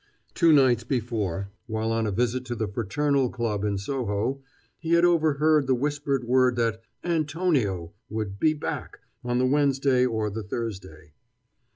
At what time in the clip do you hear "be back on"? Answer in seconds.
8.39-9.37